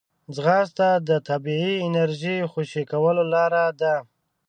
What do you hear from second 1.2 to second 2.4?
طبیعي انرژۍ